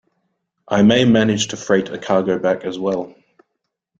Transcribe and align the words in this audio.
I 0.67 0.81
may 0.81 1.05
manage 1.05 1.49
to 1.49 1.57
freight 1.57 1.89
a 1.89 1.99
cargo 1.99 2.39
back 2.39 2.63
as 2.65 2.79
well. 2.79 3.13